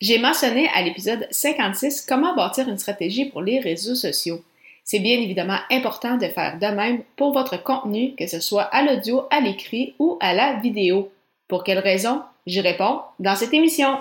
[0.00, 4.42] J'ai mentionné à l'épisode 56 comment bâtir une stratégie pour les réseaux sociaux.
[4.82, 8.82] C'est bien évidemment important de faire de même pour votre contenu, que ce soit à
[8.82, 11.12] l'audio, à l'écrit ou à la vidéo.
[11.48, 12.22] Pour quelles raisons?
[12.46, 13.98] J'y réponds dans cette émission.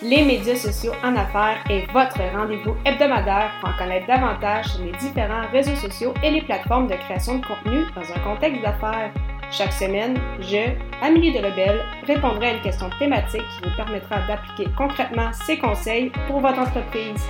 [0.00, 4.92] Les médias sociaux en affaires est votre rendez-vous hebdomadaire pour en connaître davantage sur les
[4.92, 9.12] différents réseaux sociaux et les plateformes de création de contenu dans un contexte d'affaires.
[9.52, 10.70] Chaque semaine, je,
[11.02, 16.12] Amélie de Lebel, répondrai à une question thématique qui vous permettra d'appliquer concrètement ces conseils
[16.28, 17.20] pour votre entreprise.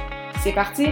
[0.41, 0.89] C'est parti!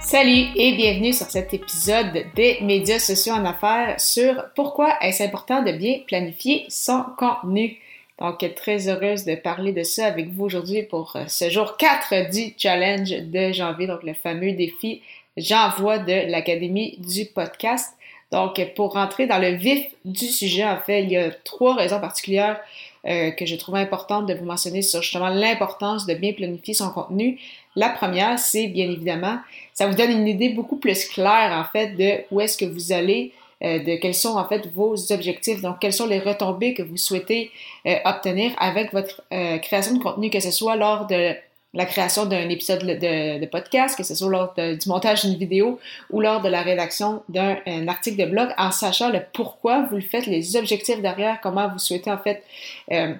[0.00, 5.62] Salut et bienvenue sur cet épisode des médias sociaux en affaires sur pourquoi est-ce important
[5.62, 7.76] de bien planifier son contenu.
[8.20, 12.30] Donc, très heureuse de parler de ça avec vous aujourd'hui pour euh, ce jour 4
[12.30, 15.02] du challenge de janvier, donc le fameux défi
[15.38, 17.94] J'envoie de l'Académie du podcast.
[18.32, 22.00] Donc, pour rentrer dans le vif du sujet, en fait, il y a trois raisons
[22.00, 22.60] particulières
[23.06, 26.90] euh, que je trouve importantes de vous mentionner sur justement l'importance de bien planifier son
[26.90, 27.38] contenu.
[27.76, 29.38] La première, c'est bien évidemment,
[29.72, 32.92] ça vous donne une idée beaucoup plus claire en fait de où est-ce que vous
[32.92, 36.82] allez, euh, de quels sont en fait vos objectifs, donc quelles sont les retombées que
[36.82, 37.50] vous souhaitez
[37.86, 39.22] euh, obtenir avec votre
[39.62, 41.34] création de contenu, que ce soit lors de
[41.74, 45.78] la création d'un épisode de, podcast, que ce soit lors du montage d'une vidéo
[46.10, 50.02] ou lors de la rédaction d'un article de blog, en sachant le pourquoi vous le
[50.02, 52.42] faites, les objectifs derrière, comment vous souhaitez en fait
[52.90, 53.12] euh,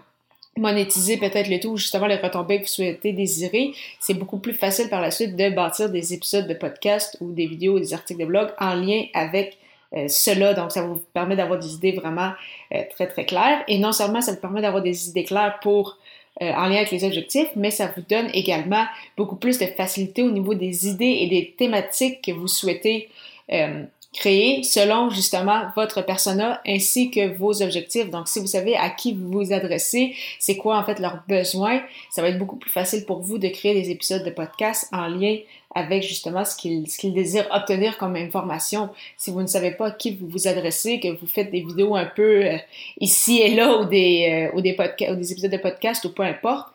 [0.58, 4.88] monétiser peut-être le tout, justement les retombées que vous souhaitez désirer, c'est beaucoup plus facile
[4.88, 8.20] par la suite de bâtir des épisodes de podcast ou des vidéos ou des articles
[8.20, 9.67] de blog en lien avec euh,
[10.08, 10.54] cela.
[10.54, 12.32] Donc, ça vous permet d'avoir des idées vraiment
[12.74, 13.64] euh, très, très claires.
[13.68, 15.98] Et non seulement ça vous permet d'avoir des idées claires pour
[16.42, 18.84] euh, en lien avec les objectifs, mais ça vous donne également
[19.16, 23.08] beaucoup plus de facilité au niveau des idées et des thématiques que vous souhaitez
[23.50, 28.10] euh, créer selon justement votre persona ainsi que vos objectifs.
[28.10, 31.82] Donc, si vous savez à qui vous vous adressez, c'est quoi en fait leurs besoins,
[32.10, 35.06] ça va être beaucoup plus facile pour vous de créer des épisodes de podcast en
[35.08, 35.36] lien
[35.74, 38.88] avec justement ce qu'ils ce désirent obtenir comme information.
[39.16, 41.94] Si vous ne savez pas à qui vous vous adressez, que vous faites des vidéos
[41.94, 42.56] un peu euh,
[43.00, 44.76] ici et là ou des, euh, ou des,
[45.10, 46.72] ou des épisodes de podcast ou peu importe,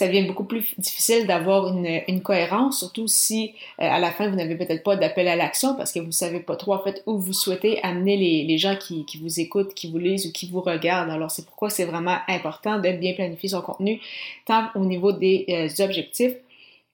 [0.00, 3.52] ça devient beaucoup plus difficile d'avoir une, cohérence, surtout si
[3.82, 6.10] euh, à la fin vous n'avez peut-être pas d'appel à l'action parce que vous ne
[6.10, 9.74] savez pas trop en fait où vous souhaitez amener les, gens qui, qui, vous écoutent,
[9.74, 11.10] qui vous lisent ou qui vous regardent.
[11.10, 14.00] Alors c'est pourquoi c'est vraiment important de bien planifier son contenu,
[14.46, 16.34] tant au niveau des euh, objectifs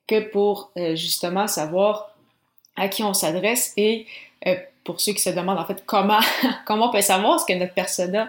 [0.09, 2.11] que pour euh, justement savoir
[2.75, 4.07] à qui on s'adresse et
[4.83, 6.21] pour ceux qui se demandent en fait comment,
[6.67, 8.29] comment on peut savoir ce que notre persona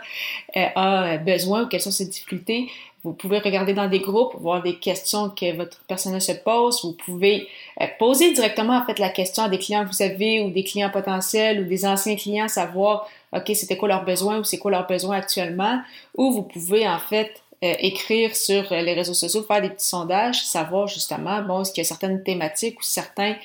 [0.54, 2.68] a besoin ou quelles sont ses difficultés,
[3.08, 6.84] vous pouvez regarder dans des groupes, voir des questions que votre personnel se pose.
[6.84, 7.48] Vous pouvez
[7.80, 10.66] euh, poser directement en fait la question à des clients que vous avez ou des
[10.66, 14.72] clients potentiels ou des anciens clients, savoir ok c'était quoi leurs besoins ou c'est quoi
[14.72, 15.80] leurs besoins actuellement.
[16.18, 19.88] Ou vous pouvez en fait euh, écrire sur euh, les réseaux sociaux, faire des petits
[19.88, 23.36] sondages, savoir justement bon est-ce qu'il y a certaines thématiques ou certains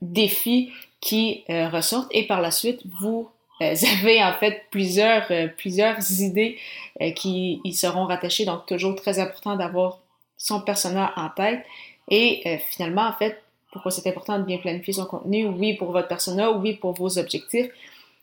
[0.00, 3.28] défis qui ressortent et par la suite vous
[3.62, 6.58] euh, avez en fait plusieurs, euh, plusieurs idées
[7.00, 10.00] euh, qui y seront rattachées, donc toujours très important d'avoir
[10.36, 11.64] son personnage en tête.
[12.10, 13.42] Et finalement, en fait,
[13.72, 15.46] pourquoi c'est important de bien planifier son contenu?
[15.46, 17.70] Oui, pour votre persona, oui, pour vos objectifs,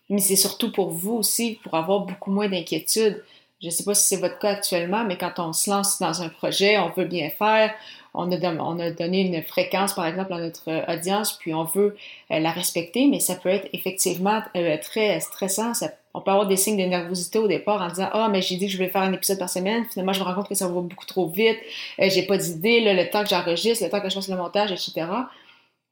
[0.08, 3.24] mais c'est surtout pour vous aussi, pour avoir beaucoup moins d'inquiétude.
[3.60, 6.22] Je ne sais pas si c'est votre cas actuellement, mais quand on se lance dans
[6.22, 7.74] un projet, on veut bien faire,
[8.14, 11.96] on a, donné une fréquence, par exemple, à notre euh, audience, puis on veut
[12.32, 15.72] euh, la respecter, mais ça peut être effectivement euh, très stressant.
[16.14, 18.66] on peut avoir des signes de nervosité au départ en disant Ah, mais j'ai dit
[18.66, 19.86] que je vais faire un épisode par semaine.
[19.90, 21.58] Finalement, je me rends compte que ça va beaucoup trop vite.
[22.00, 25.08] j'ai pas d'idée, le temps que j'enregistre, le temps que je fasse le montage, etc.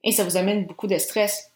[0.04, 1.52] Et ça vous amène beaucoup de stress.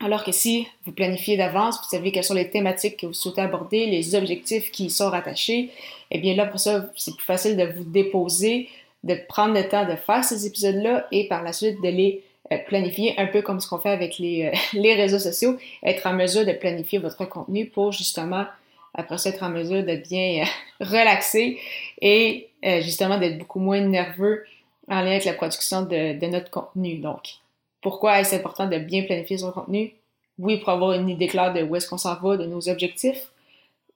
[0.00, 3.40] Alors que si vous planifiez d'avance, vous savez quelles sont les thématiques que vous souhaitez
[3.40, 5.70] aborder, les objectifs qui y sont rattachés,
[6.10, 8.68] eh bien là, pour ça, c'est plus facile de vous déposer,
[9.04, 12.58] de prendre le temps de faire ces épisodes-là et par la suite de les euh,
[12.66, 16.14] planifier un peu comme ce qu'on fait avec les, euh, les, réseaux sociaux, être en
[16.14, 18.46] mesure de planifier votre contenu pour justement,
[18.94, 20.44] après ça, être en mesure de bien euh,
[20.84, 21.58] relaxer
[22.00, 22.48] et
[22.80, 24.44] justement d'être beaucoup moins nerveux
[24.88, 26.96] en lien avec la production de, de notre contenu.
[26.96, 27.34] Donc,
[27.82, 29.92] pourquoi est-ce important de bien planifier son contenu?
[30.38, 33.30] Oui, pour avoir une idée claire de où est-ce qu'on s'en va, de nos objectifs,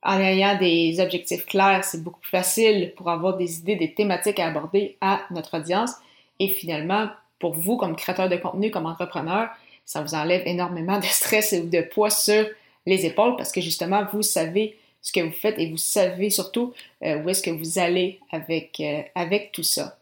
[0.03, 4.39] en ayant des objectifs clairs, c'est beaucoup plus facile pour avoir des idées, des thématiques
[4.39, 5.93] à aborder à notre audience.
[6.39, 7.09] Et finalement,
[7.39, 9.49] pour vous, comme créateur de contenu, comme entrepreneur,
[9.85, 12.47] ça vous enlève énormément de stress et de poids sur
[12.87, 16.75] les épaules parce que justement, vous savez ce que vous faites et vous savez surtout
[17.03, 19.98] euh, où est-ce que vous allez avec, euh, avec tout ça.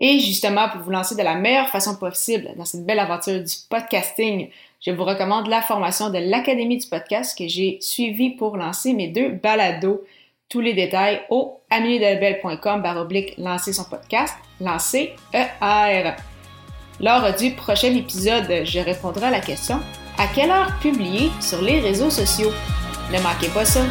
[0.00, 3.54] Et justement, pour vous lancer de la meilleure façon possible dans cette belle aventure du
[3.68, 4.48] podcasting,
[4.84, 9.08] je vous recommande la formation de l'Académie du podcast que j'ai suivie pour lancer mes
[9.08, 10.02] deux balados.
[10.48, 16.14] Tous les détails au amiedelbel.com baroblique lancer son podcast, lancer ER.
[16.98, 19.80] Lors du prochain épisode, je répondrai à la question
[20.18, 22.50] à quelle heure publier sur les réseaux sociaux?
[23.12, 23.82] Ne manquez pas ça!